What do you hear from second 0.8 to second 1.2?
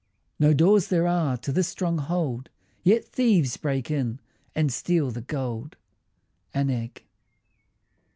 there